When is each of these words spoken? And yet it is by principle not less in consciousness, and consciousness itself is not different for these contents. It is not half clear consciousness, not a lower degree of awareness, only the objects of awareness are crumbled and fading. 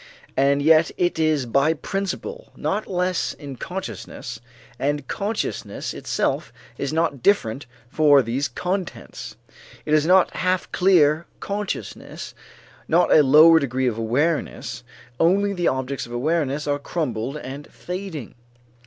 And 0.35 0.63
yet 0.63 0.89
it 0.97 1.19
is 1.19 1.45
by 1.45 1.75
principle 1.75 2.51
not 2.57 2.87
less 2.87 3.33
in 3.33 3.55
consciousness, 3.57 4.39
and 4.79 5.07
consciousness 5.07 5.93
itself 5.93 6.51
is 6.75 6.91
not 6.91 7.21
different 7.21 7.67
for 7.87 8.23
these 8.23 8.47
contents. 8.47 9.35
It 9.85 9.93
is 9.93 10.07
not 10.07 10.37
half 10.37 10.71
clear 10.71 11.27
consciousness, 11.39 12.33
not 12.87 13.13
a 13.15 13.21
lower 13.21 13.59
degree 13.59 13.85
of 13.85 13.99
awareness, 13.99 14.83
only 15.19 15.53
the 15.53 15.67
objects 15.67 16.07
of 16.07 16.11
awareness 16.13 16.65
are 16.65 16.79
crumbled 16.79 17.37
and 17.37 17.67
fading. 17.71 18.33